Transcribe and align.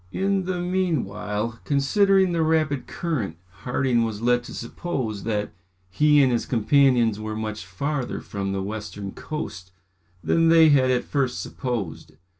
In 0.11 0.45
the 0.45 0.59
meanwhile, 0.59 1.59
considering 1.63 2.31
the 2.31 2.41
rapid 2.41 2.87
current 2.87 3.37
Harding 3.61 4.03
was 4.03 4.19
led 4.19 4.43
to 4.45 4.53
suppose 4.55 5.25
that 5.25 5.53
he 5.91 6.23
and 6.23 6.31
his 6.31 6.47
companions 6.47 7.19
were 7.19 7.35
much 7.35 7.63
farther 7.67 8.19
from 8.19 8.51
the 8.51 8.63
western 8.63 9.11
coast 9.11 9.71
than 10.23 10.49
they 10.49 10.69
had 10.69 10.89
at 10.89 11.03
first 11.03 11.39
supposed. 11.39 12.13